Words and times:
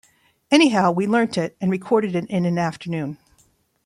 Anyhow, 0.49 0.91
we 0.93 1.05
learnt 1.05 1.37
it 1.37 1.55
and 1.61 1.69
recorded 1.69 2.15
it 2.15 2.25
in 2.25 2.43
an 2.45 2.57
afternoon. 2.57 3.19